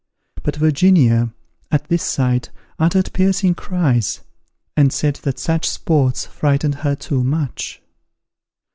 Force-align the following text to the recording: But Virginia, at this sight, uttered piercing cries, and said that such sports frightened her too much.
But 0.41 0.55
Virginia, 0.55 1.31
at 1.69 1.83
this 1.89 2.01
sight, 2.01 2.49
uttered 2.79 3.13
piercing 3.13 3.53
cries, 3.53 4.21
and 4.75 4.91
said 4.91 5.17
that 5.17 5.37
such 5.37 5.69
sports 5.69 6.25
frightened 6.25 6.73
her 6.81 6.95
too 6.95 7.23
much. 7.23 7.83